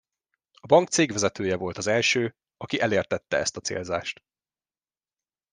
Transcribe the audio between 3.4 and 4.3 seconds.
a célzást.